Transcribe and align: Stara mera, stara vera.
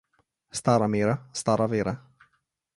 Stara 0.59 0.87
mera, 0.95 1.13
stara 1.43 1.71
vera. 1.77 1.97